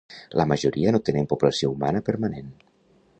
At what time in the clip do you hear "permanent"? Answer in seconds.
2.11-2.53